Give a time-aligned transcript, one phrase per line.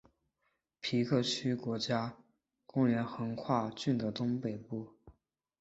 [0.79, 2.17] 皮克区国家
[2.65, 4.95] 公园横跨郡的东北部。